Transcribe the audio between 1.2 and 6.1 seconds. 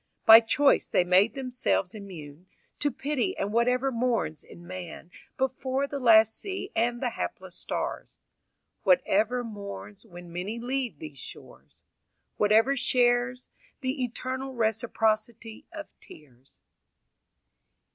themselves immune To pity and whatever mourns in man Before the